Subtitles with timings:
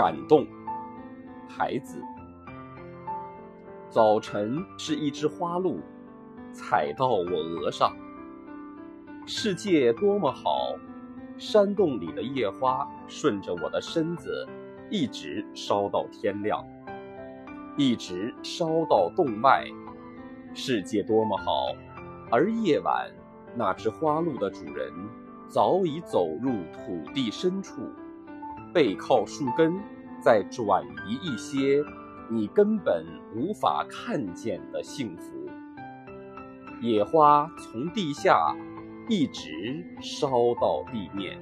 [0.00, 0.46] 感动，
[1.46, 2.02] 孩子。
[3.90, 5.78] 早晨是一只花鹿，
[6.54, 7.94] 踩到我额上。
[9.26, 10.74] 世界多么好，
[11.36, 14.48] 山洞里的夜花顺着我的身子，
[14.88, 16.64] 一直烧到天亮，
[17.76, 19.66] 一直烧到洞外。
[20.54, 21.66] 世界多么好，
[22.30, 23.06] 而夜晚，
[23.54, 24.90] 那只花鹿的主人
[25.46, 27.82] 早已走入土地深处，
[28.72, 29.78] 背靠树根，
[30.22, 31.82] 在转移一些。
[32.32, 35.48] 你根本无法看见的幸福，
[36.80, 38.38] 野花从地下
[39.08, 40.28] 一直烧
[40.60, 41.36] 到地面。